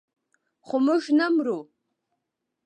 خو 0.65 0.75
موږ 0.85 1.03
نه 1.17 1.27
مرو. 1.35 1.59